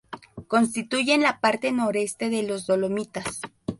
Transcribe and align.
Constituyen 0.47 1.21
la 1.21 1.39
parte 1.41 1.71
noreste 1.71 2.29
de 2.31 2.41
los 2.41 2.65
Dolomitas. 2.65 3.39